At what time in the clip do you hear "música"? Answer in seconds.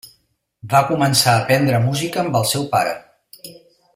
1.85-2.23